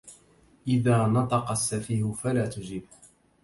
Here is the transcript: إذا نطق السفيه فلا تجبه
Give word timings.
إذا 0.67 1.07
نطق 1.07 1.51
السفيه 1.51 2.11
فلا 2.13 2.47
تجبه 2.47 2.87